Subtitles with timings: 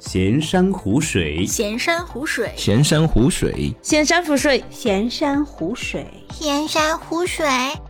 [0.00, 7.46] 闲山湖水，闲山湖水，闲山湖水，闲山湖水，闲山湖水，闲山湖水，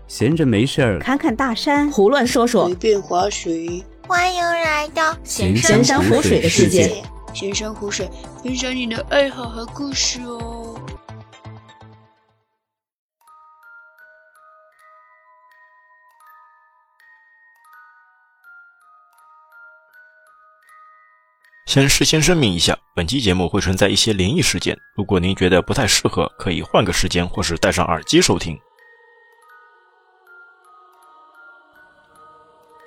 [0.09, 0.99] 闲着没事儿。
[0.99, 3.85] 侃侃大山，胡乱说说，随便划水。
[4.09, 7.01] 欢迎来到闲闲山湖水的世界。
[7.33, 8.11] 闲山湖水，
[8.43, 10.60] 分享你的爱好和故事哦。
[21.71, 28.59] 先事先声明一下，本期节目会存在一些灵异事件，如果您觉得不太适合，可以换个时间或是戴上耳机收听。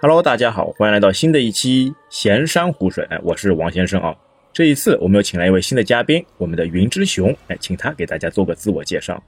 [0.01, 4.13] Hello，大家好，欢迎来到新的一期闲山湖水，哎，我是王先生啊。
[4.51, 9.23] 这一次我们又请来一位新的嘉宾，我们的云之熊，哎，请他给大家做个自我介绍。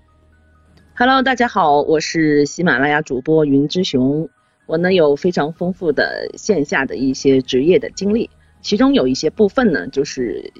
[0.98, 4.30] Hello，大家好，我是喜马拉雅主播云之熊。
[4.66, 8.30] 我呢有非常丰富的线下的一些职业的经历，
[8.66, 10.52] 其中有一些部分呢就是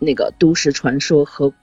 [0.00, 1.54] 那个都市传说和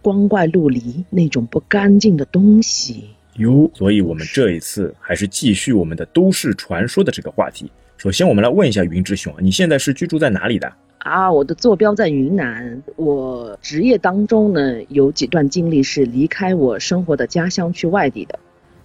[0.00, 3.10] 光怪陆离那种不干净的东西。
[3.38, 7.68] 哟，所以我们这一次还是继续我们的都市传说的这个话题。
[7.96, 10.72] 首先，我们来问一下云之熊，你现在是居住在哪里的？
[10.98, 12.80] 啊，我的坐标在云南。
[12.94, 18.38] 我职业当中呢，有几段经历是离开我生活的家乡去外地的，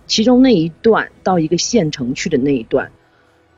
[0.07, 2.91] 其中那一段到一个县城去的那一段，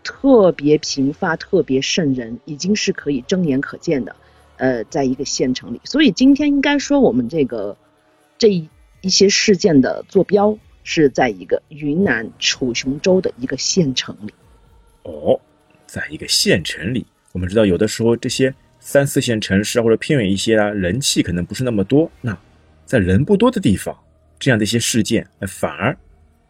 [0.06, 4.16] 特别频发，特别瘆人，已经是可以睁眼可见的。
[4.58, 7.75] 呃，在一个县城里，所以今天应该说我们这个
[8.38, 8.70] 这一
[9.02, 14.33] 一些事件的坐标是在一个云南楚雄州的一个县城里。
[15.03, 15.38] 哦，
[15.86, 22.09] 在一个县城里，我们知道有的时候这些三四线城市，或者偏远一些啊，人气可能不是那么多。
[22.22, 22.38] 那
[22.86, 23.94] 在人不多的地方，
[24.39, 25.98] 这样的一些事件，哎，反而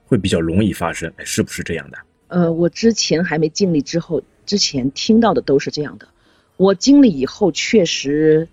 [0.05, 1.97] 会比较容易发生，哎，是不是这样的？
[2.27, 6.07] 呃，我之前还没经历，之后之前听到的都是这样的。
[6.57, 8.47] 我经历以后，确实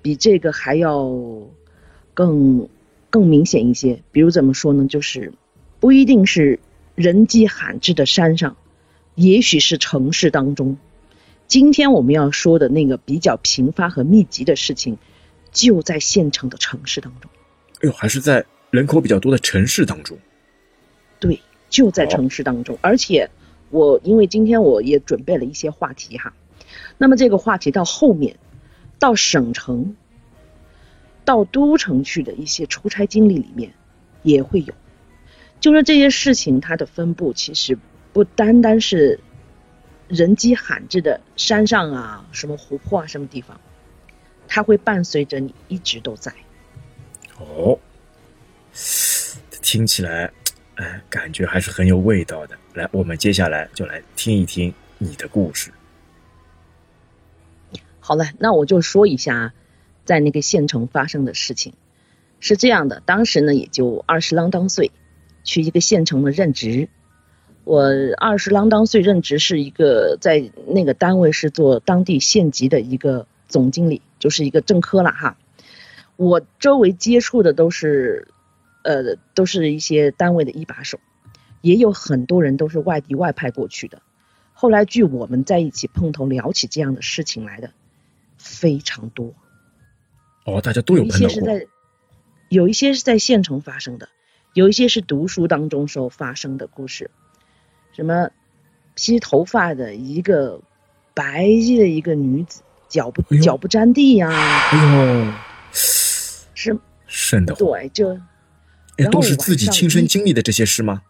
[0.00, 1.12] 比这个还要
[2.14, 2.68] 更
[3.10, 4.02] 更明显一些。
[4.10, 4.86] 比如怎么说呢？
[4.86, 5.32] 就是
[5.80, 6.58] 不一定是
[6.94, 8.56] 人迹罕至的山上，
[9.14, 10.76] 也许是城市当中。
[11.46, 14.96] 今天我们要说的那个比较频发和密集的事情，
[15.52, 17.30] 就在县城的城市当中。
[17.82, 20.18] 哎呦，还是在人口比较多的城市当中。
[21.72, 22.78] 对，就在城市当中。
[22.82, 23.30] 而且
[23.70, 26.32] 我因为今天我也准备了一些话题哈，
[26.98, 28.36] 那么这个话题到后面，
[28.98, 29.96] 到省城、
[31.24, 33.72] 到都城去的一些出差经历里面
[34.22, 34.74] 也会有。
[35.60, 37.78] 就说这些事情它的分布其实
[38.12, 39.20] 不单单是
[40.08, 43.60] 人迹罕至的山上啊、什么湖泊啊、什么地方，
[44.48, 46.34] 它会伴随着你一直都在。
[47.38, 47.78] 哦，
[49.62, 50.32] 听起来，
[51.08, 52.56] 感觉还是很有味道的。
[52.74, 55.70] 来，我们接下来就来听一听你的故事。
[58.00, 59.52] 好了，那我就说一下，
[60.04, 61.72] 在那个县城发生的事情
[62.40, 63.02] 是这样的。
[63.06, 64.90] 当时呢，也就二十啷当岁，
[65.44, 66.88] 去一个县城的任职。
[67.64, 67.84] 我
[68.18, 75.36] 二十啷当岁任职是一个在那个单位是做当地县级的一个总经理，就是一个正科了哈。
[76.16, 78.26] 我周围接触的都是，
[78.82, 80.98] 呃，都是一些单位的一把手，
[81.60, 84.02] 也有很多人都是外地外派过去的。
[84.52, 87.70] 后来据我们在一起碰头聊起这样的事情来的
[88.38, 89.34] 非常多。
[90.44, 91.10] 哦，大家都有有一。
[91.10, 91.66] 些是在，
[92.48, 94.08] 有一些是在县城发生的，
[94.52, 97.10] 有一些是读书当中时候发生的故事。
[97.92, 98.30] 什么
[98.94, 100.60] 披头发的一个
[101.14, 105.32] 白衣的一个女子，脚不、哎脚不沾地呀、哎呦，
[105.72, 107.58] 是，瘆得慌。
[107.58, 108.18] 对，就
[108.98, 111.02] 哎，都是自己亲身经历的这些事吗？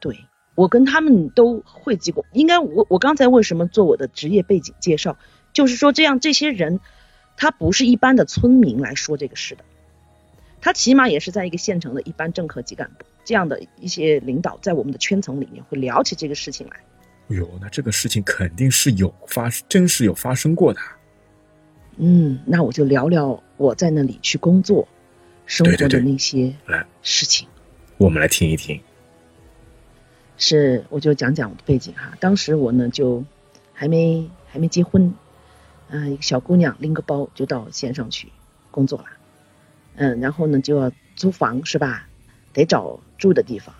[0.00, 0.24] 对
[0.54, 2.24] 我跟他们都汇集过。
[2.32, 5.16] 应该我我刚才为什么做我的职业背景介绍，
[5.52, 6.80] 就是说这样这些人，
[7.36, 9.64] 他不是一般的村民来说这个事的，
[10.60, 16.76] 他起码也是在一个县城的一般正科级干部这样的一些领导，在我们的圈层里面会聊起这个事情来。
[17.28, 20.80] 哎呦，那这个事情肯定是有发，真是有发生过的。
[21.96, 24.88] 嗯，那我就聊聊我在那里去工作、
[25.50, 27.48] 生活的那些来，事情。
[27.98, 28.80] 我们来听一听。
[30.38, 32.16] 是，我就讲讲我的背景哈。
[32.20, 33.24] 当时我呢就
[33.72, 35.12] 还没还没结婚，
[35.88, 38.28] 啊、一个小姑娘拎个包就到县上去
[38.70, 39.06] 工作了，
[39.96, 42.08] 嗯，然后呢就要租房是吧？
[42.52, 43.74] 得找住的地方，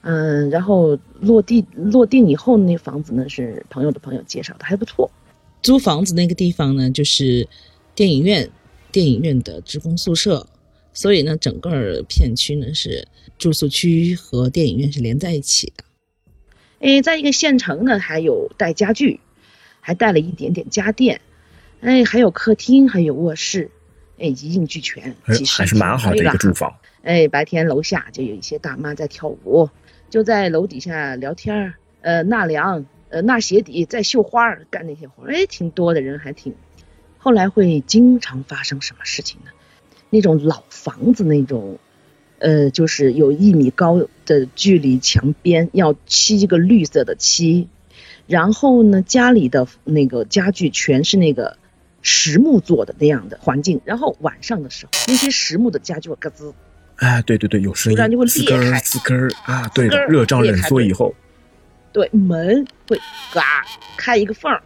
[0.00, 5.10] 嗯，然后落地落定以后，那房子呢是朋友的朋友介绍的，还不错。
[5.60, 7.46] 租房子那个地方呢，就是
[7.94, 8.50] 电影院，
[8.90, 10.46] 电影院的职工宿舍，
[10.96, 13.06] 所以呢，整个片区呢是
[13.36, 15.84] 住宿区和电影院是连在一起的。
[16.80, 19.20] 哎，在一个县城呢，还有带家具，
[19.82, 21.20] 还带了一点点家电，
[21.82, 23.70] 哎，还有客厅，还有卧室，
[24.18, 26.74] 哎，一应俱全，哎其实还是蛮好的一个住房。
[27.02, 29.68] 哎，白天楼下就有一些大妈在跳舞，
[30.08, 36.54] 就在楼底下聊天儿，呃，纳凉，呃，纳鞋底，在绣花儿，干那些活儿，哎，挺多的人，还挺。
[37.18, 39.50] 后来会经常发生什么事情呢？
[40.16, 41.78] 那种老房子那种，
[42.38, 47.68] 呃，就是有一米高的距离墙边要漆一个绿色的漆，
[48.26, 51.58] 然后呢，家里的那个家具全是那个
[52.00, 56.54] 实木做的那样的环境，然后晚上的时候，那些实木的家具会咯吱。
[56.96, 61.14] 哎，对对对，有声突然就会裂开呲根儿啊，对热胀冷缩以后，
[61.92, 62.98] 对，门会
[63.34, 63.66] 嘎
[63.98, 64.62] 开一个缝儿。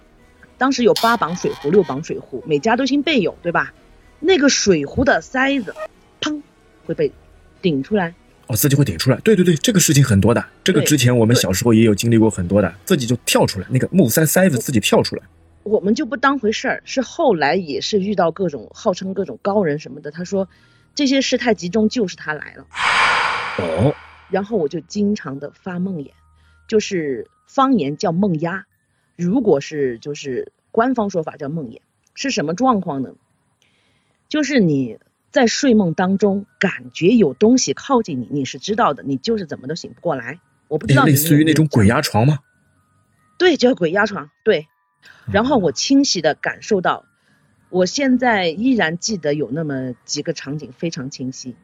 [0.57, 3.75] 当时有八磅水壶、六磅水壶，每家都姓备有，对吧？
[4.21, 5.75] 那个水壶的塞子，
[6.21, 6.41] 砰，
[6.87, 7.11] 会被
[7.61, 8.15] 顶出来。
[8.47, 9.17] 哦，自己会顶出来。
[9.19, 15.23] 对对对，这个事情很多的，这个之前我们小时候也有经历过很多的，自己就跳出来，那个木塞塞子自己跳出来。
[15.63, 20.49] 我们就不当回事儿，是后来也是遇到各种号称各种高人什么的，他说
[20.95, 22.67] 这些事太集中，就是他来了。
[23.59, 23.95] 哦，
[24.31, 26.11] 然后我就经常的发梦魇，
[26.67, 28.67] 就是方言叫梦压，
[29.17, 31.79] 如果是就是官方说法叫梦魇，
[32.15, 33.11] 是什么状况呢？
[34.31, 34.97] 就是你
[35.31, 40.41] 在睡梦当中感觉有东西靠近你，你是知道的，你就是怎么都醒不过来。
[40.69, 42.39] 我不知道哎类似于那种鬼压床吗？
[43.37, 44.69] 对，叫鬼压床，对。
[45.33, 47.07] 然后我清晰的感受到，
[47.71, 51.57] 我现在依然记得有那么几个场景非常清晰。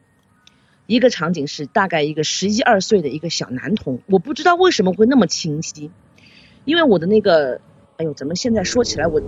[0.87, 5.89] 一个场景是大概一个十一二岁的一个小男童，我不知道为什么会那么清晰，
[6.65, 7.61] 因为我的那个，
[7.97, 9.21] 哎呦，怎么现在说起来我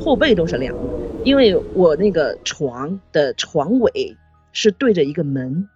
[0.00, 0.82] 后背都是凉的，
[1.26, 4.16] 因为我那个床的床尾
[4.52, 5.68] 是对着一个门，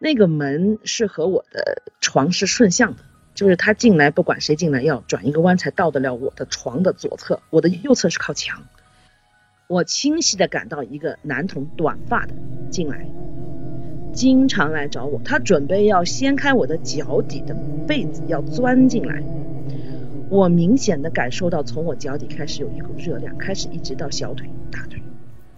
[0.00, 3.04] 那个门是和我的床是顺向的。
[3.32, 8.64] 就是他进来，不管谁进来，要转一个弯才到得了我的床的左侧，我的右侧是靠墙。
[9.72, 12.34] 我清晰的感到一个男童短发的
[12.70, 13.06] 进来，
[14.12, 17.56] 经常来找我，他准备要掀开我的脚底的
[17.88, 19.22] 被子，要钻进来。
[20.28, 25.00] 我明显的感受到，从我脚底开始有一股热量，开始一直到小腿、大腿、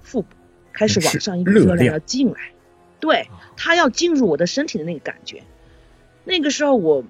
[0.00, 0.28] 腹部，
[0.72, 2.52] 开始往上一股热量要进来，
[3.00, 5.42] 对他要进入我的身体的那个感觉。
[6.22, 7.02] 那个时候我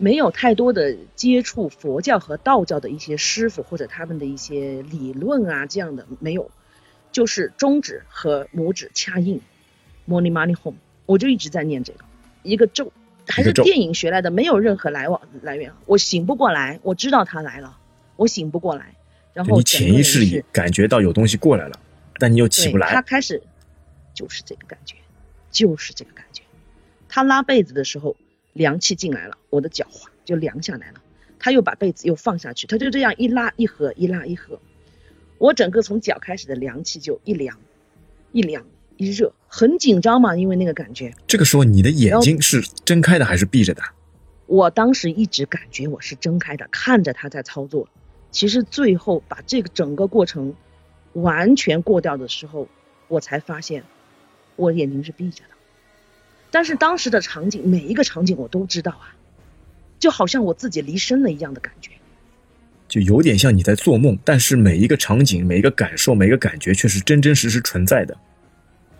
[0.00, 6.50] 没有太多的接触佛教和道教的一些师傅或者他们的一些理论啊，这样的没有，
[7.12, 9.42] 就是中指和拇指掐印
[10.08, 12.00] ，money money home，我就一直在念这个
[12.42, 12.90] 一个咒，
[13.28, 17.76] 还是电影学来的，没有任何来往来源，我醒不过来，我知道他来了，
[18.16, 18.94] 我醒不过来，
[19.34, 21.78] 然后你潜意识里感觉到有东西过来了，
[22.18, 23.02] 但你又起不来，他。
[23.02, 23.42] 开始
[24.14, 24.96] 就是这个感觉，
[25.50, 26.42] 就是这个感觉。
[27.08, 28.16] 他拉被子的时候，
[28.52, 31.02] 凉气进来了，我的脚滑就凉下来了。
[31.38, 34.60] 他又把被子又放下去，他就这样一拉一合，一拉一合。
[35.38, 37.56] 我整个从脚开始的凉气就一凉，
[38.32, 38.66] 一凉
[38.98, 41.14] 一热，很紧张嘛，因为那个感觉。
[41.26, 43.82] 这个时候你的眼睛是睁开的还是闭着的？
[44.46, 47.88] 我当时一直感觉我是睁开的，看着他在操作。
[48.30, 50.54] 其实最后把这个整个过程
[51.14, 52.68] 完全过掉的时候，
[53.08, 53.84] 我才发现
[54.56, 55.54] 我眼睛是闭着的。
[56.50, 59.14] 但是当时的场景，每一个场景我都知道啊，
[59.98, 61.90] 就好像我自己离身了一样的感觉。
[62.88, 68.16] 就有点像你在做梦，但是每一个场景、每一个感受、每一个感觉却是真真实实存在的。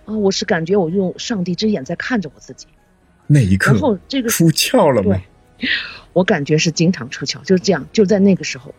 [0.04, 2.66] 啊，我是感觉我用上帝之眼在看着我自己，
[3.26, 5.20] 那一刻然后这个出窍了吗？
[6.12, 8.74] 我感觉是经常出窍，就是这样，就在那个时候。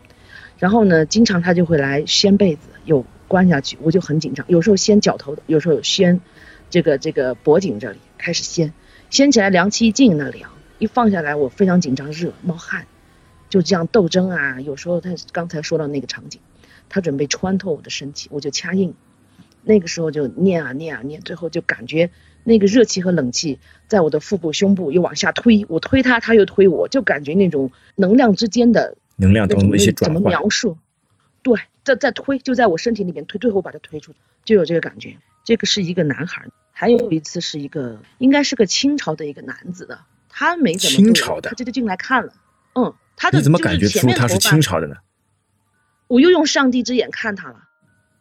[0.58, 4.46] 然后呢，经常他就会来掀被子，又关下去，我就很紧张。
[4.48, 6.20] 有时候掀脚头的，有时候掀
[6.72, 8.72] 这个这个脖颈这里开始掀，
[9.10, 12.86] 掀起来凉气一进那凉，一放下来我非常紧张，热冒汗，
[13.50, 14.58] 就这样斗争啊。
[14.62, 16.40] 有时候他刚才说到那个场景，
[16.88, 18.94] 他准备穿透我的身体，我就掐硬。
[19.62, 22.10] 那个时候就念啊念啊念，最后就感觉
[22.42, 30.78] 那个热气和冷气在我的腹部、胸部又往下推，我推他，他又推我，就感觉那种能量之间的能量中的一些那怎么，描述？
[31.42, 35.18] 对，在在推，就在我身体里面推，最后把它推出，就有这个感觉。
[35.44, 36.46] 这个是一个男孩，
[36.82, 42.32] 还有一次是一个应该是个清朝的一个男子的，他没怎么清朝的他这就进来看了，
[42.74, 44.96] 嗯，他的你怎么就是感觉出他是清朝的呢？
[46.08, 47.68] 我又用上帝之眼看他了。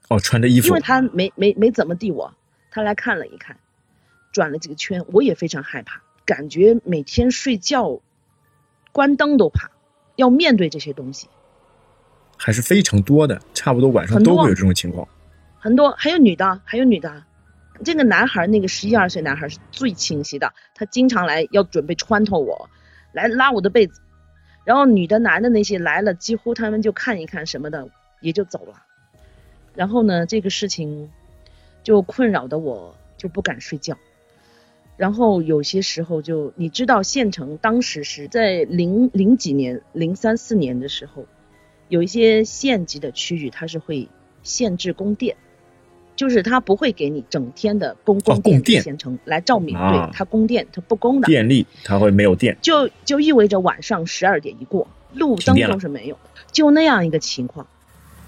[0.10, 2.36] 哦，穿的衣服，因为他没没没怎么地我，
[2.70, 3.58] 他来看了一看，
[4.32, 8.00] 转了几个圈，我也非常害怕，感觉每天睡觉
[8.92, 9.72] 关灯都怕，
[10.18, 11.30] 要面对这些东西，
[12.38, 15.08] 还是非常多的，差不多晚上都会有这种情况。
[15.58, 17.24] 很多还有女的，还有女的。
[17.84, 22.70] 这个男孩，那个十一二岁男孩是最清晰的，他经常来要准备穿透我，
[23.12, 24.02] 来拉我的被子，
[24.66, 28.84] 然后女的男的那些来了，几乎他们就看一看什么的，也就走了。
[29.74, 31.10] 然后呢，这个事情
[31.84, 33.98] 就困扰的我就不敢睡觉。
[34.98, 41.26] 然后有些时候就你知道，县城当时是在零零几年、零三四年的时候，
[41.88, 44.10] 有一些县级的区域，它是会
[44.44, 45.38] 限制供电，
[46.16, 48.84] 就是它不会给你整天的供供电供电。
[48.84, 49.92] 县城来照明，啊。
[49.92, 57.66] 对它供电它不供的，电力它会没有电，就就意味着晚上十二点一过，路灯都是没有的，就那样一个情况，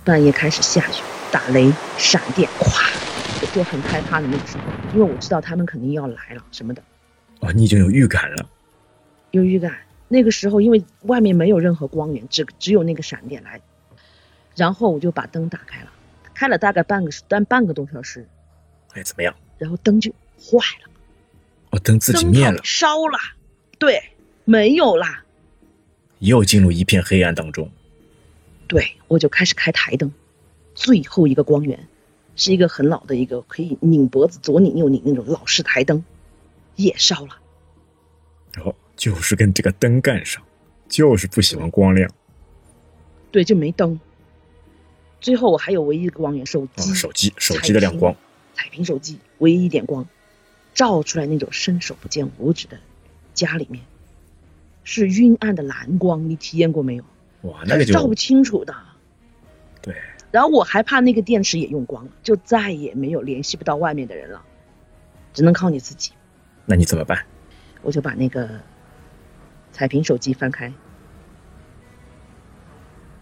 [0.03, 0.93] 半夜开始下雨，
[1.31, 2.93] 打雷、闪电，咵，
[3.41, 4.63] 我就很害怕的那个时候，
[4.93, 6.81] 因为我知道他们肯定要来了什么的，
[7.41, 8.49] 哦，你已经有预感了。
[9.31, 9.73] 有预感。
[10.09, 13.59] 那个时候因为外面没有任何光源，只只有那个闪电来，
[14.55, 15.87] 然后我就把灯打开了，
[16.43, 18.27] 开了大概半个但半个多小时，
[18.91, 19.33] 哎，怎么样？
[19.57, 20.89] 然后灯就坏了，
[21.69, 23.17] 哦，灯自己灭了，烧了，
[23.79, 24.12] 对，
[24.43, 25.23] 没有啦。
[26.19, 27.71] 又进入一片黑暗当中。
[28.67, 30.12] 对，我就开始开台灯，
[30.75, 31.88] 最后一个光源
[32.35, 36.03] 是一个很老的一个可以拧脖子左拧右拧那种老式台灯，
[36.75, 37.39] 也烧了。
[38.57, 40.43] 哦，就是跟这个灯干上，
[40.89, 42.12] 就是不喜欢光亮。
[43.31, 43.97] 对，就没灯。
[45.23, 48.13] 最后我还有唯一一个光源，手哦，机，手机手机的亮光，
[48.53, 50.05] 彩屏手机唯一一点光，
[50.73, 52.77] 照出来那种伸手不见五指的
[53.33, 53.85] 家里面，
[54.83, 57.05] 是晕暗的蓝光，你体验过没有？
[57.43, 58.75] 哇，那个就照不清楚的。
[59.81, 59.95] 对，
[60.29, 64.41] 然后我还怕那个电池也用光了，就再也没有联系不到外面的人了，
[65.33, 66.11] 只能靠你自己。
[66.65, 67.25] 那你怎么办？
[67.81, 68.59] 我就把那个
[69.71, 70.73] 彩屏手机翻开，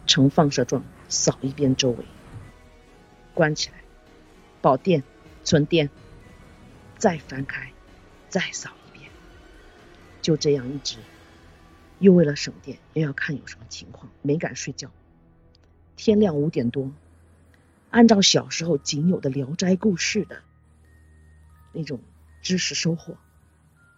[0.07, 2.05] 呈放射状扫一遍周围，
[3.33, 3.83] 关起来，
[4.61, 5.03] 保电、
[5.43, 5.89] 存电，
[6.97, 7.73] 再翻开，
[8.29, 9.11] 再扫一遍，
[10.21, 10.99] 就这样一直，
[11.99, 14.89] 又为了省电，又要看有什么情况，没敢睡觉。
[15.97, 16.89] 天亮五点多，
[17.89, 20.41] 按照小时候仅有的《聊斋故事》的
[21.73, 21.99] 那种
[22.41, 23.17] 知识收获，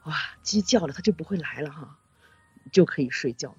[0.05, 1.99] 哇，鸡叫了，它就不会来了哈，
[2.71, 3.57] 就可以睡觉了，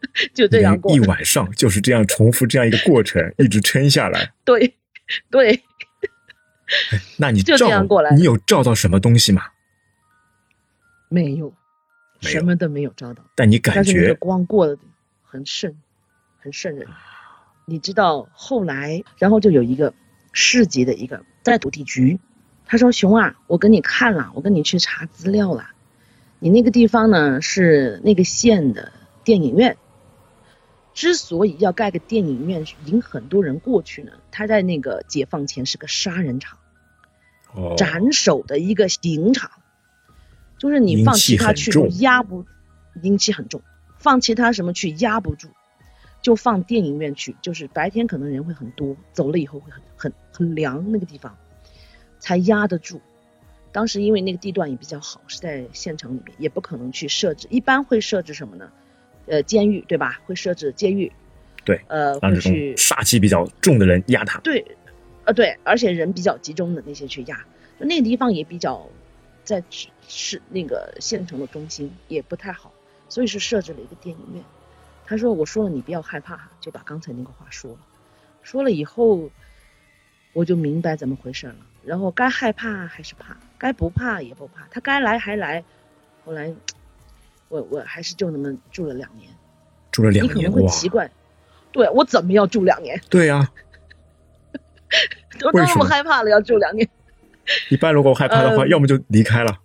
[0.34, 1.00] 就这样过一。
[1.00, 4.32] 晚上就是这样重复这样一个过程，一直撑下来。
[4.44, 4.74] 对，
[5.30, 5.62] 对，
[7.16, 9.42] 那你就这照样过来你有照到什么东西吗？
[11.08, 11.54] 没有，
[12.20, 14.78] 什么都没有照到，但你感觉光过得
[15.22, 15.74] 很渗，
[16.38, 16.86] 很渗人。
[17.64, 19.92] 你知道后来，然后就有一个
[20.32, 22.18] 市级的一个在土地局，
[22.66, 25.70] 他说：“熊啊，我跟你看了，我跟你去查资料了，
[26.38, 28.92] 你那个地方呢是那个县的
[29.24, 29.76] 电影院。
[30.98, 36.58] 之所以要盖个电影院引很多人过去呢，他在那个解放前是个杀人场。”
[37.54, 39.52] 哦，斩首的一个刑场，
[40.58, 42.44] 就是你放其他去压不，
[43.00, 43.62] 阴气很重，
[44.00, 45.50] 放其他什么去压不住，
[46.20, 51.38] 就放电影院去，就是白天可能人会很多，走了以后会很很很凉那个地方，
[52.18, 53.00] 才压得住。
[53.70, 58.72] 当时因为那个地段也比较好，是在县城里面，也不可能去设置，一般会设置什么呢？
[59.28, 60.20] 呃，监狱对吧？
[60.26, 61.12] 会设置监狱，
[61.64, 64.38] 对，呃，让这种会去杀气比较重的人压他。
[64.40, 64.64] 对，
[65.24, 67.36] 呃对，而且人比较集中的那些去压，
[67.78, 68.88] 就那个地方也比较
[69.44, 72.72] 在市市那个县城的中心，也不太好，
[73.08, 74.42] 所以是设置了一个电影院。
[75.06, 77.78] 他说：“我说了，你不要害怕，就把刚才那个话说了。
[78.42, 79.30] 说了以后，
[80.34, 81.56] 我就明白怎么回事了。
[81.82, 84.68] 然后该害怕还是怕，该不怕也不怕。
[84.70, 85.64] 他该来还来。
[86.26, 86.54] 后来，
[87.48, 89.30] 我我还是就那么住了两年。
[89.90, 91.10] 住了两年你可能会，奇怪，
[91.72, 93.00] 对我怎么要住两年？
[93.10, 93.50] 对啊，
[95.40, 96.88] 都那么害怕了，要住两年。
[97.70, 99.58] 一般如果害怕的话，呃要么就离开了。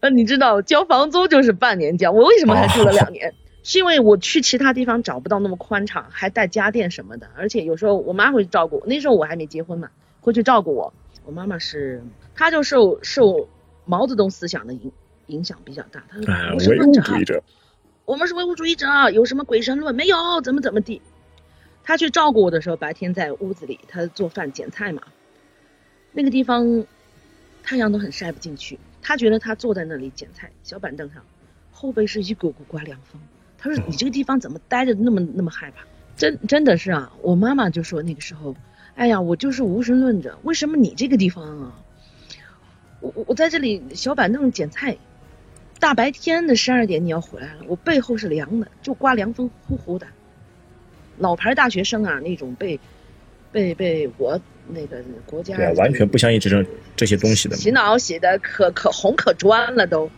[0.00, 3.34] 呃，你知道交房租就是半年交，我为什么还住了哦两年？
[3.62, 8.86] 是因为我去其他地方找不到那么宽敞，还带家电什么的，而且有时候我妈会照顾我。
[8.86, 9.90] 那时候我还没结婚嘛，
[10.22, 10.92] 会去照顾我。
[11.26, 12.02] 我妈妈是，
[12.34, 13.48] 她就受受
[13.84, 14.90] 毛泽东思想的影
[15.30, 17.42] 影响比较大，他说唯物主义者，
[18.04, 20.40] 我们是唯物主义者，有什么鬼神论没有？
[20.42, 21.00] 怎么怎么地？
[21.82, 25.02] 他去照顾我的时候，白天在屋子里，他做饭捡菜嘛。
[26.12, 26.84] 那个地方
[27.62, 31.24] 太阳都很晒不进去，他觉得他坐在那里捡菜，小板凳上，
[31.70, 33.20] 后背是一股股刮凉风。
[33.56, 35.84] 他说：“你这个地方怎么待着那么那么害怕？”
[36.16, 38.56] 真真的是啊，我妈妈就说那个时候，
[38.94, 41.80] 哎呀，我就是无神论者，为什么你这个地方啊？
[43.00, 44.98] 我我我在这里小板凳捡菜，
[45.80, 50.06] 大白天的十二点你要回来了，我背后是凉的，就刮凉风呼呼的。
[51.18, 52.78] 老牌大学生啊，那种被
[53.50, 57.56] 被被我那个国家对啊，完全不相信这种这些东西的。
[57.56, 60.10] 洗脑洗的可可红可专了都，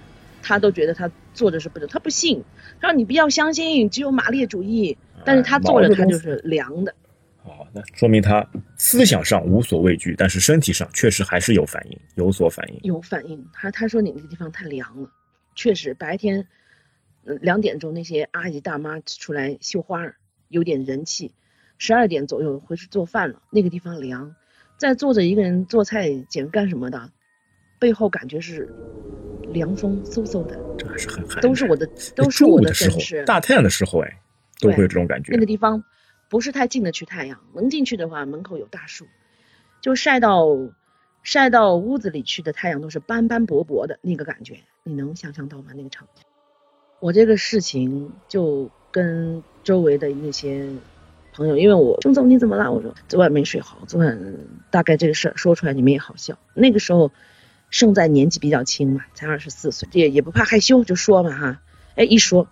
[0.42, 2.42] 他都觉得他做的是不对，他不信，
[2.80, 6.92] 他说你不要相信，只有马列主义，但是他做了他就是凉的，
[7.44, 12.80] 哦，那说明他思想上无所畏惧，但是身体上确实还是有反应，有所反应。
[12.82, 13.44] 有反应。
[13.52, 15.08] 他他说你那个地方太凉了，
[15.54, 16.46] 确实白天，
[17.24, 20.16] 嗯两点钟那些阿姨大妈出来绣花儿，
[20.48, 21.32] 有点人气。
[21.78, 24.36] 十二点左右回去做饭了，那个地方凉，
[24.76, 27.10] 再坐着一个人做菜捡干什么的，
[27.80, 28.72] 背后感觉是
[29.48, 31.40] 凉风嗖嗖的，这还是很寒。
[31.40, 34.20] 都是我的，都是我的午的时候，大太阳的时候，哎，
[34.60, 35.40] 都会有这种感觉那。
[35.40, 35.82] 个地方
[36.28, 39.08] 不是太进得去太阳，能进去的话，门口有大树，
[39.80, 40.46] 就晒到
[41.24, 45.66] 晒到屋子里去的太阳都是斑斑驳驳的那个感觉，你能想象到吗？
[45.76, 46.24] 那个场景。
[46.98, 50.68] 我这个事情就跟周围的那些
[51.32, 52.70] 朋友，因为我郑总你怎么了？
[52.70, 54.34] 我说昨晚没睡好，昨晚
[54.70, 56.36] 大概这个事儿说出来你们也好笑。
[56.54, 57.12] 那个时候
[57.70, 61.60] 胜在年纪比较轻嘛，才二十四岁，也也不怕害羞，就说嘛哈。
[61.94, 62.48] 哎，一说，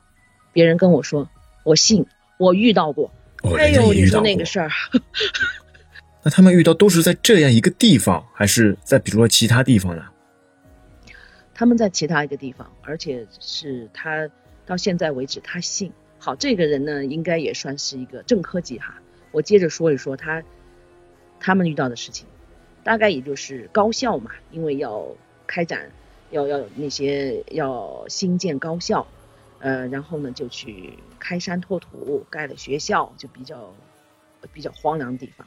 [0.53, 1.29] 别人跟我说，
[1.65, 2.07] 我信，
[2.39, 3.11] 我遇到过。
[3.43, 4.21] 哦，哎呦，你说。
[4.21, 4.71] 那个事儿，
[6.23, 10.05] 那他们遇到都是在这样一个地方，还是在比如说其他地方呢？
[11.61, 14.31] 他们在其他一个地方，而且是他
[14.65, 15.93] 到现在为止他信。
[16.19, 18.95] 好，这个人呢，应该也算是一个正科级哈。
[19.31, 20.43] 我接着说一说他
[21.39, 22.27] 他们遇到的事情，
[22.83, 25.07] 大概也就是高校嘛，因为要
[25.47, 25.91] 开展，
[26.31, 29.07] 要要那些要新建高校，
[29.59, 33.75] 呃，然后呢就去开山拓土，盖了学校，就比较
[34.55, 35.47] 比较荒凉的地方。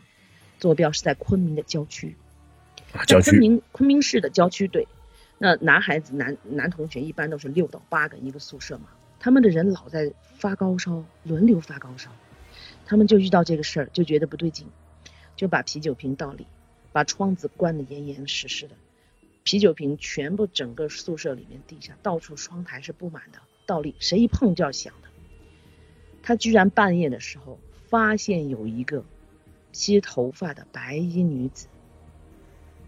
[0.60, 2.16] 坐标是在昆明的郊区，
[2.92, 4.88] 啊，在郊区昆明昆明市的郊区，对。
[5.44, 8.88] 那男孩子男男同学一般都是六到八个一个宿舍嘛，
[9.20, 12.12] 他们的人老在发高烧，轮流发高烧，
[12.86, 14.66] 他们就遇到这个事儿，就觉得不对劲，
[15.36, 16.48] 就把啤酒瓶倒里，
[16.94, 18.76] 把窗子关得严严实实的，
[19.44, 25.10] 啤酒瓶全部整个宿舍里面地下到处窗台是布满的，倒立谁一碰就要响的。
[26.22, 27.60] 他居然半夜的时候
[27.90, 29.04] 发现有一个
[29.74, 31.68] 披头发的白衣女子。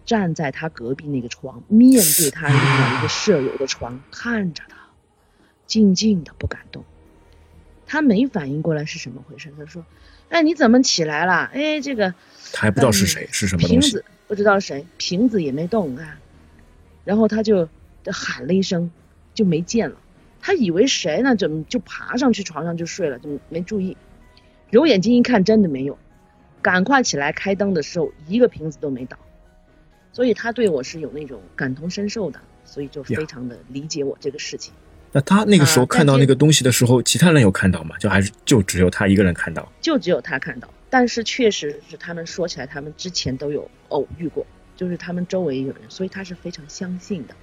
[0.06, 4.78] 站在他隔壁那个床，面对他另外一个舍友的床，看着他，
[5.66, 6.84] 静静的不敢动。
[7.88, 9.86] 他没反应过来是什么回事，他说
[10.30, 11.50] ：“哎，你怎么起来了？
[11.54, 12.14] 哎，这个
[12.54, 14.04] 他还不知道是谁，是什么瓶子。
[14.28, 16.20] 不知道谁，瓶子也没动啊。”
[17.06, 17.70] 然后他就
[18.12, 18.92] 喊了一声，
[19.34, 19.96] 就没见了。
[20.42, 21.36] 他以为谁呢？
[21.36, 23.96] 怎么就爬上去床上就睡了，就没注意。
[24.72, 25.98] 揉眼睛一看，真的没有。
[26.62, 29.18] 赶快起来开灯的时候，一个瓶子都没倒。
[30.16, 34.74] 所以他对我是有那种感同身受的，所以就非常的理解我这个事情。
[35.12, 37.98] 那他那个时候看到那个东西的时候，其他人有看到吗？
[37.98, 39.70] 就还是就只有他一个人看到？
[39.82, 44.48] 就只有他看到，但是确实是他们说起来，他们之前都有偶遇过，
[44.78, 47.36] 就是他们周围有人，所以他是非常相信的，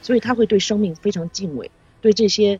[0.00, 2.58] 所以他会对生命非常敬畏，对这些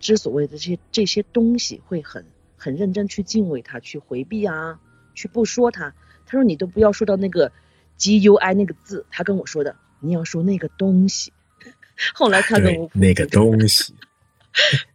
[0.00, 2.24] 之所谓的这些这些东西会很
[2.56, 4.78] 很认真去敬畏它，去回避啊，
[5.14, 5.92] 去不说它。
[6.26, 7.52] 他说你都不要说到那个
[7.96, 11.32] G U I 那个字，他跟我说的，你要说那个东西。
[12.14, 13.94] 后来他跟我 对，那个东西。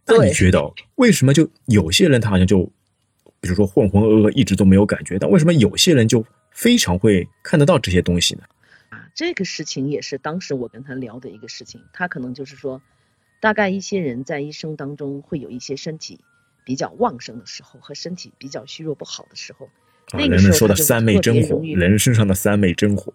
[0.06, 2.64] 那对你觉得为什么就有些人他好像就，
[3.40, 8.42] 比如说浑浑噩噩一直都没有感觉，但为什么有些人就非常会看得到这些东西呢？
[8.90, 11.80] 啊，这个事情也是当时我跟他聊的一个事情。
[11.92, 12.82] 他可能就是说，
[13.40, 16.20] 大概一些人在一生当中会有一些身体
[16.64, 19.68] 比较旺盛的时候和身体比较虚弱不好的时候，
[20.12, 23.12] 啊，人们说的三昧真火，人身上的三昧真火。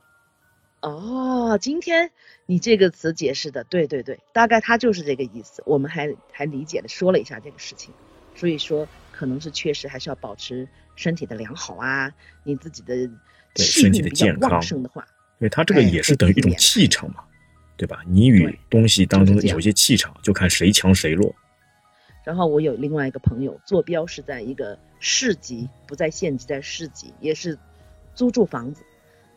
[0.82, 2.10] 哦，今天
[2.46, 5.62] 你这个词解释的对对对，大概他就是这个意思。
[5.66, 7.94] 我们还还理解的说了一下这个事情，
[8.36, 12.12] 所以说可能是确实还是要保持身体的良好啊，
[12.44, 12.96] 你自己的
[13.54, 15.02] 对气身体的运比较健康旺盛的话，
[15.40, 17.24] 因为它这个哎也是等于一种气场嘛，
[17.76, 18.02] 对吧？
[18.08, 21.36] 你与东西当中就是这样有些气场，就看谁强谁弱。
[22.28, 27.58] 然后我有另外一个朋友，坐标是在一个市级，不在县级，在市级，也是
[28.16, 28.84] 租住房子，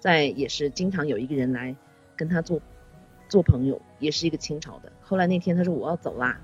[0.00, 1.72] 在也是经常有一个人来
[2.16, 2.60] 跟他做
[3.28, 4.90] 做朋友，也是一个清朝的。
[5.00, 6.40] 后来那天他说我要走啦，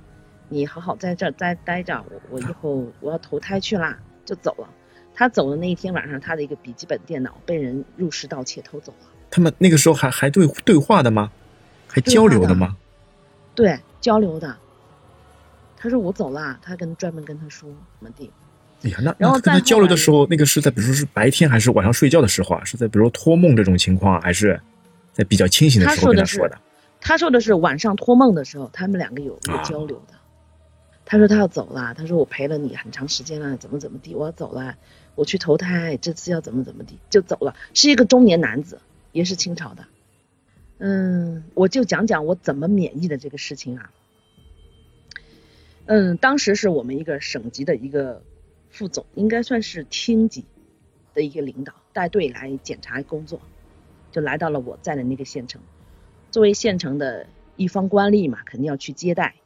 [0.49, 4.71] 你好好在这儿待待着，我我以后我要投胎去啦，就走了。
[5.17, 9.09] 他走的那一天晚上，他的一个笔记本电脑被人入室盗窃偷走了。
[9.33, 11.33] 他们那个时候还还对对话的吗？
[11.89, 12.77] 还交流的吗？
[13.57, 14.57] 对，交流的。
[15.77, 18.31] 他说我走啦，他跟专门跟他说怎么地。
[18.83, 22.65] 哎呀，那然后那跟他交流的时候，那个是在比如说是白天还是晚上睡觉的时候啊？
[22.65, 24.61] 是在比如说托梦这种情况啊，还是
[25.13, 26.59] 在比较清醒的时候跟他说的？
[27.01, 30.15] 他说的是晚上托梦的时候，他们两个有一个啊交流的。
[31.05, 34.75] 他说他要走了，他说我陪了你很长时间了，怎么怎么地，我要走了，
[35.15, 37.55] 我去投胎，这次要怎么怎么地，就走了。
[37.75, 38.81] 是一个中年男子，
[39.13, 39.85] 也是清朝的。
[40.79, 43.91] 嗯，我就讲讲我怎么免疫的这个事情啊。
[45.87, 48.23] 嗯，当时是我们一个省级的一个
[48.71, 50.45] 副总，应该算是厅级，
[51.15, 53.41] 的一个领导带队来检查工作，
[54.11, 55.61] 就来到了我在的那个县城。
[56.33, 59.37] 作为县城的一方官吏嘛，肯定要去接待。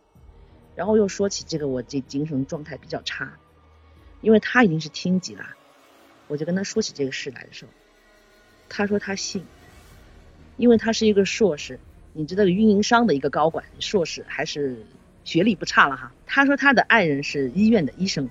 [0.74, 3.38] 然后又说起这个，我这精神状态比较差，
[4.22, 5.44] 因为他已经是厅级了，
[6.26, 7.70] 我就跟他说起这个事来的时候，
[8.70, 9.44] 他说他信，
[10.56, 11.78] 因为他是一个硕士，
[12.14, 14.86] 你知道运营商的一个高管，硕士还是
[15.24, 16.12] 学历不差了哈。
[16.26, 18.28] 他说他的爱人是医院的医生，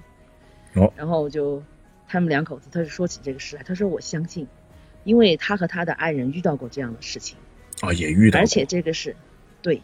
[0.73, 1.61] 哦，然后就
[2.07, 4.47] 他们两口子，他就说起这个事来，他说我相信，
[5.03, 7.37] 因为他和他的爱人遇到过这样的事情。
[7.81, 9.15] 啊，也遇到，而且这个是，
[9.61, 9.81] 对，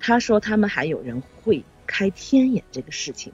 [0.00, 3.32] 他说他们还有人会开天眼这个事情，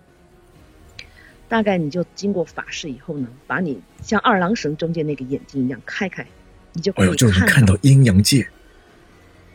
[1.49, 6.27] 大概你就经过法事以后呢，把你像二郎神中间那个眼睛一样开开，
[6.75, 8.47] 你就可以哎呦，就是看，到阴阳界，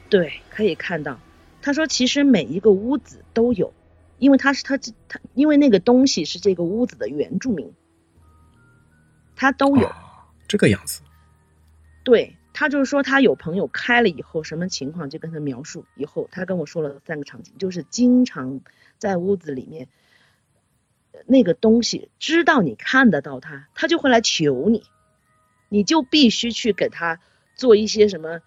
[0.10, 1.19] 对，可以看到。
[1.67, 3.73] 他说其实每一个屋子都有，
[4.19, 4.77] 因为他是他
[5.10, 7.73] 他，因为那个东西是这个屋子的原住民，
[9.36, 9.86] 他都有。
[9.86, 11.01] 啊，这个样子，
[12.06, 15.84] 对他就是说，他有朋友开了以后什么情况，就跟他描述。
[15.95, 18.62] 以后他跟我说了三个场景，就是经常
[18.97, 19.89] 在屋子里面，
[21.12, 24.86] 呃那个东西知道你看得到他，他就会来求你，
[25.67, 27.19] 你就必须去给他
[27.56, 28.39] 做一些什么，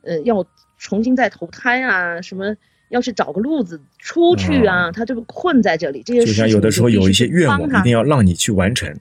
[0.00, 0.46] 呃，要
[0.78, 2.56] 重新再投胎啊，什么
[2.88, 6.02] 要去找个路子出去啊，他就困在这里。
[6.02, 8.98] 这些就事情像有的时候有一些愿望，一定要让你去完成，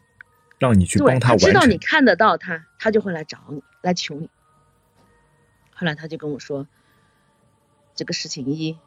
[0.60, 1.78] 让你去帮他完成知道你。
[1.78, 4.30] 看得到他，他就会来找你，来求你。
[5.74, 6.68] 后来他就跟我说，
[7.96, 8.78] 这个事情一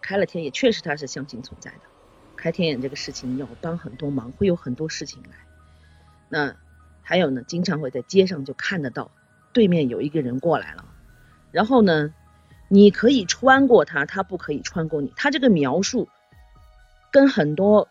[0.00, 1.80] 开了天眼，确实他是相信存在的。
[2.36, 5.36] 开天眼这个事情要帮很多忙，会有很多事情来。
[6.30, 6.56] 那
[7.02, 9.10] 还有呢，经常会在街上就看得到
[9.52, 10.86] 对面有一个人过来了，
[11.52, 12.14] 然后呢，
[12.72, 15.12] 你可以穿过他，他不可以穿过你。
[15.16, 16.08] 他这个描述
[17.10, 17.88] 跟很多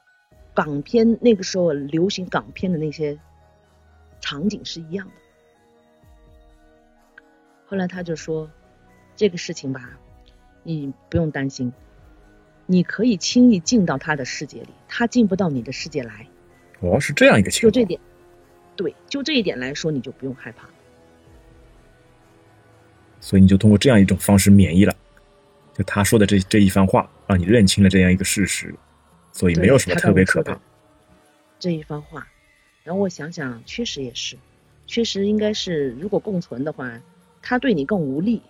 [0.54, 3.20] 港片那个时候流行港片的那些
[4.22, 5.14] 场景是一样的。
[7.66, 8.50] 后来他就说，
[9.18, 10.00] 这个事情吧，
[10.64, 11.74] 你不用担心，
[12.66, 16.26] 你可以轻易进到他的世界里，他进不到你的世界来。
[16.80, 17.74] 哦，是这样一个情况。
[17.74, 18.00] 就这点，
[18.78, 20.70] 对，就这一点来说，你就不用害怕。
[23.20, 24.96] 所以你就通过这样一种方式免疫了。
[25.74, 28.74] 就他说的这这一番话，让你认清了这样一个事实，
[29.32, 30.60] 所以没有什么特别可怕。
[31.58, 32.28] 这一番话，
[32.84, 34.38] 然后我想想，确实也是，
[34.88, 37.02] 确实应该是，如果共存的话，
[37.42, 38.42] 他对你更无力，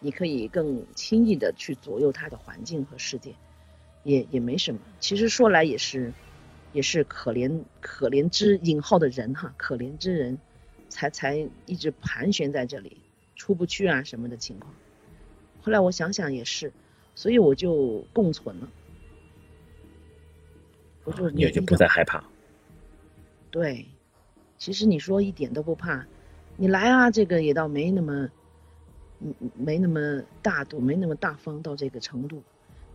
[0.00, 3.32] 你可以更轻易的去左右他的环境和世界，
[4.02, 4.80] 也也没什么。
[4.98, 6.12] 其实说来也是，
[6.72, 10.38] 也是可怜可怜之引号的人哈，可怜之人，
[10.88, 12.96] 才才一直盘旋在这里，
[13.36, 14.72] 出不去啊什么的情况。
[15.62, 16.72] 后来我想想也是，
[17.14, 18.68] 所以我就共存了。
[21.04, 22.24] 我就你也就不再害怕。
[23.50, 23.86] 对，
[24.58, 26.06] 其实你说一点都不怕，
[26.56, 28.28] 你来啊，这个也倒没那么，
[29.20, 32.42] 嗯，没那么大度，没那么大方到这个程度。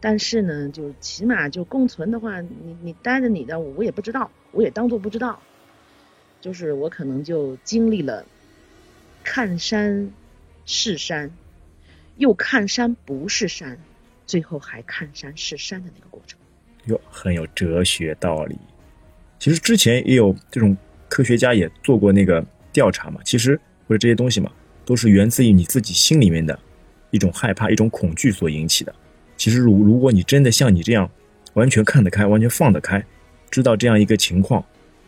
[0.02, 5.42] 但是呢，就起码就共存的话，你你待着你的，我也不知道，我也当做不知道。
[6.42, 8.26] 就是我可能就经历了
[9.24, 10.10] 看山
[10.72, 11.32] 是山，
[12.18, 13.76] 又看山不是山，
[14.28, 16.38] 最后还看山是山的那个过程。
[16.86, 18.56] 哟，很有哲学道理。
[19.40, 20.78] 其实之前也有这种
[21.08, 24.52] 科学家也做过那个调查嘛，其实或者这些东西嘛，
[24.86, 26.58] 都是源自于你自己心里面的
[27.10, 28.94] 一种害怕、一种恐惧所引起的。
[29.38, 31.10] 其实如如果你真的像你这样
[31.54, 33.04] 完全看得开、完全放得开，
[33.50, 34.64] 知道这样一个情况，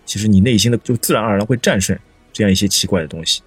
[0.08, 1.96] 其实你内心的就自然而然会战胜
[2.34, 3.44] 这样一些奇怪的东西。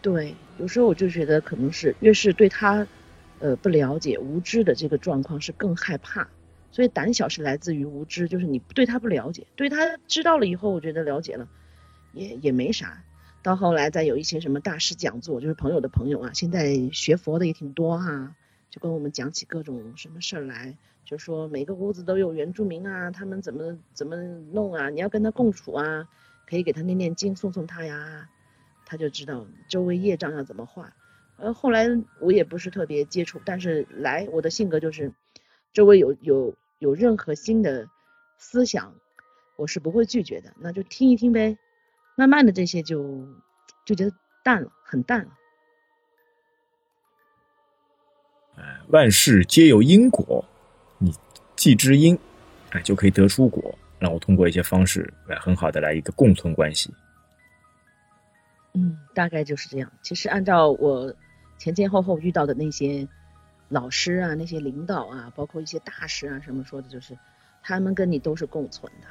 [0.00, 2.86] 对，有时候我就觉得可能是越是对他，
[3.40, 6.28] 呃不了解、无知的这个状况是更害怕，
[6.70, 11.48] 所以胆小是来自于无知，就是你对他不了解，对他知道了以后，我觉得了解了，
[12.12, 13.02] 也也没啥。
[13.42, 18.34] 到后来再有一些什么大师讲座，就是朋友的朋友啊，现在学佛的也挺多哈、
[18.70, 24.16] 就跟我们讲起各种什么事儿来，就说每个屋子都有原住民啊，他们怎么怎么
[24.52, 26.08] 弄啊，你要跟他共处啊，
[26.48, 28.28] 可以给他念念经、送送他呀，
[28.86, 30.94] 他就知道周围业障要怎么化。
[31.36, 31.86] 呃，后来
[32.20, 35.12] 我也不是特别接触，但是来我的性格就是，
[35.74, 37.86] 周围有有有任何新的
[38.38, 38.94] 思想，
[39.56, 41.58] 我是不会拒绝的，那就听一听呗。
[42.16, 43.28] 慢慢的这些就
[43.84, 45.32] 就觉得淡了，很淡了。
[48.88, 50.42] 万事皆有因果，
[50.96, 51.12] 你
[51.56, 52.18] 既知因，
[52.70, 53.76] 哎，就可以得出果。
[53.98, 56.90] 然后通过一些方式来很好的来一个共存关系。
[58.76, 59.90] 嗯，大概就是这样。
[60.02, 61.14] 其实按照我
[61.56, 63.08] 前前后后遇到的那些
[63.70, 67.16] 老师啊、那些领导啊，包括一些大师啊什么说的，就是
[67.62, 69.08] 他们跟你都是共存的，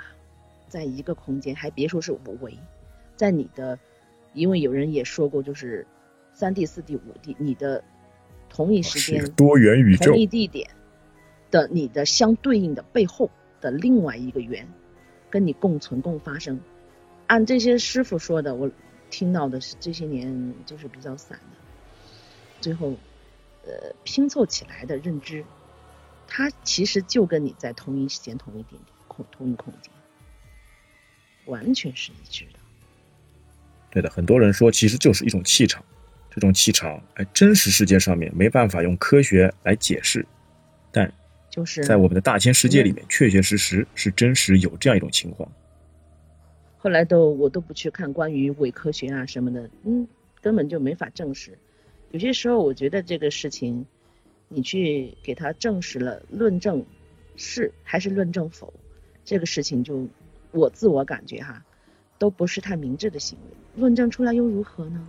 [0.68, 2.58] 在一个空间，还别说是五维，
[3.16, 3.80] 在你的
[4.34, 5.88] 因为有人也说过，就是
[6.32, 7.84] 三 D、四 D、五 D，你的
[8.48, 10.70] 同一时间多元宇宙同，一地点
[11.50, 14.68] 的你的相对应的背后的另外一个圆，
[15.32, 16.60] 跟你共存共发生。
[17.28, 18.70] 按这些师傅说的，我
[19.18, 21.58] 听到的是这些年就是比较散的，
[22.60, 22.98] 最后
[23.64, 25.46] 呃拼凑起来的认知，
[26.28, 29.90] 它其实就跟你在同一时间、同一点点、空同一空间，
[31.46, 32.60] 完全是一致的。
[33.90, 35.82] 对的，很多人说其实就是一种气场，
[36.30, 40.28] 这种气场，哎，真实世界上面没办法用科学来解释，
[40.92, 41.10] 但
[41.50, 45.50] 就是在我们的大千世界里面，确确实实是真实有这样一种情况。
[46.86, 50.08] 后来都我都不去看关于伪科学啊什么的，嗯，
[50.40, 51.58] 根本就没法证实。
[52.12, 53.88] 有些时候我觉得这个事情，
[54.50, 56.86] 你去给他证实了，论证
[57.36, 58.72] 是还是论证否，
[59.24, 60.08] 这个事情就
[60.52, 61.66] 我自我感觉哈，
[62.20, 63.82] 都不是太明智的行为。
[63.82, 65.08] 论证出来又如何呢？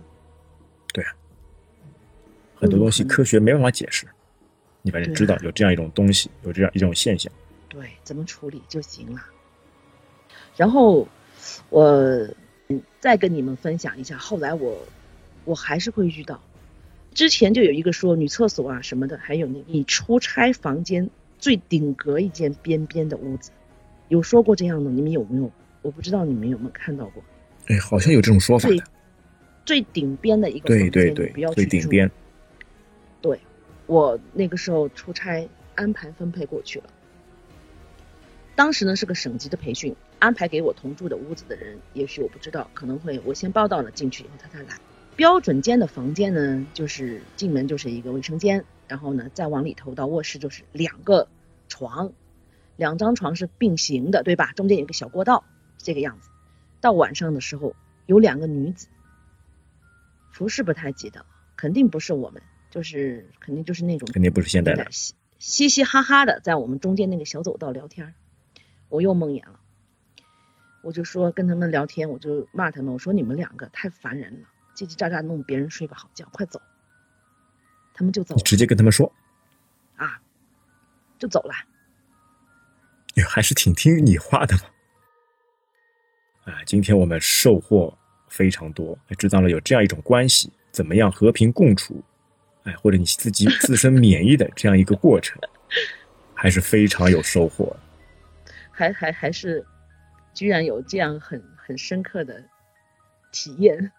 [0.91, 1.13] 对啊
[2.55, 4.07] 很多东西嗯科学没办法解释，
[4.81, 7.31] 你反正知道有这样一种东西，有这样一种现象。
[7.69, 9.21] 对，怎么处理就行了。
[10.55, 11.07] 然后
[11.69, 12.27] 我
[12.69, 14.77] 嗯再跟你们分享一下，后来我
[15.45, 16.41] 我还是会遇到，
[17.13, 23.51] 之前就有一个说女厕所啊什么的，还有那你出差房间最顶格一间边边的屋子，
[24.07, 25.51] 有说过这样的，你们有没有？
[25.83, 27.23] 我不知道你们有没有看到过，
[27.67, 28.83] 哎，好像有这种说法最的。
[29.65, 32.11] 最顶边的一个对房间，对对对不要，去住最顶边。
[33.21, 33.39] 对，
[33.85, 36.85] 我那个时候出差安排分配过去了。
[38.57, 44.79] 当时呢是个省级的培训，安排给我同住的屋子的人，也许我不知道，可能会我先报到了进去以后他才来。
[45.15, 51.27] 标准间的房间呢，就是进门就是一个卫生间，然后呢再往里头到卧室就是两个
[51.67, 52.11] 床，
[52.77, 54.53] 两张床是并行的，对吧？
[54.53, 55.45] 中间有个小过道，
[55.77, 56.29] 这个样子。
[56.81, 57.75] 到晚上的时候
[58.07, 58.87] 有两个女子，
[60.31, 62.41] 服饰不太记得，肯定不是我们，
[62.71, 68.13] 就是肯定就是那种肯定不是现代的嘻嘻嘻哈哈的在我们中间那个小走道聊天儿，
[68.89, 69.59] 我又梦魇了，
[70.81, 76.61] 我就说跟他们聊天，我就骂他们，我说你们两个太烦人了，叽叽喳喳弄别人睡不好觉，快走。
[77.93, 79.11] 他们就走了你直接跟他们说，
[79.95, 80.21] 啊，
[81.17, 81.53] 就走了。
[83.15, 84.61] 你还是挺听你话的嘛。
[86.45, 87.97] 啊，今天我们收获
[88.29, 92.01] 非常多，知道了有这样一种关系，怎么样和平共处，
[92.63, 95.41] 哎，或者你自己自身免疫的这样一个过程，
[96.33, 97.79] 还是非常有收获的。
[98.77, 99.65] 还还还是，
[100.35, 102.43] 居然有这样很很深刻的
[103.31, 103.91] 体验，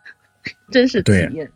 [0.71, 1.51] 真是体验。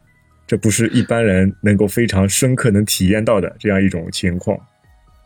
[0.45, 4.59] 这不是一般人能够非常深刻能体验到的这样一种情况。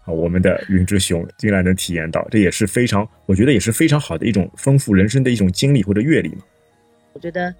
[0.04, 6.42] 啊，我们的云之熊竟然能体验到，这也是非常，我觉得也是非常好的一种丰富人生的一种经历或者阅历嘛。
[7.14, 7.52] 我觉得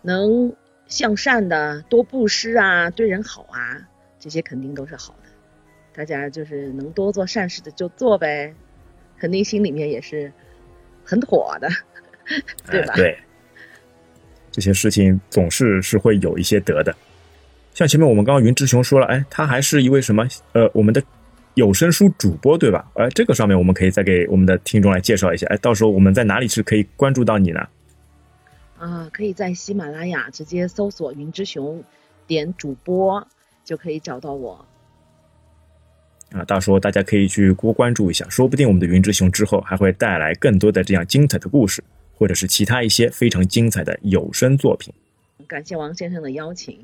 [0.00, 0.50] 能
[0.86, 3.76] 向善的、多布施啊、对人好啊，
[4.18, 5.28] 这些肯定都是好的。
[5.92, 8.52] 大家就是能多做善事的就做呗，
[9.18, 10.32] 肯定心里面也是
[11.04, 11.68] 很妥的，
[12.70, 12.92] 对吧？
[12.94, 13.18] 哎对，
[14.50, 16.94] 这些事情总是是会有一些得的。
[17.74, 21.02] 像前面我们刚刚云之雄说了，哎，他还是一位什么呃，我们的
[21.54, 22.90] 有声书主播，对吧？
[22.94, 27.68] 哎，这个上面我们可以再给我们的听众来介绍一下，哎，到时候我们在哪里是可以关注到你呢？
[28.78, 31.82] 啊，可以在喜马拉雅直接搜索“云之雄”，
[32.26, 33.26] 点主播
[33.64, 34.66] 就可以找到我。
[36.32, 41.82] 啊，到时候大家可以去多关注一下，说不定我们的云之雄之后还会带来更多的这样精彩的故事，
[42.14, 44.92] 或者是其他一些非常精彩的有声作品。
[45.46, 46.78] 感谢王先生的邀请。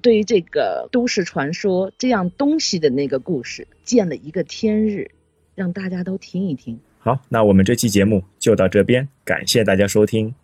[0.00, 5.12] 对于这个都市传说这样东西的那个故事，见了一个天日，
[5.54, 6.80] 让大家都听一听。
[6.98, 10.34] 好，那我们这期节目就到这边，感谢大家收听，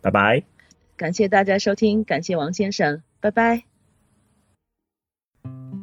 [0.00, 0.42] 拜拜。
[0.96, 3.75] 感谢大家收听，感谢王先生，拜拜。